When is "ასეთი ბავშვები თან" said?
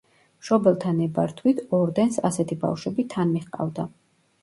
2.33-3.33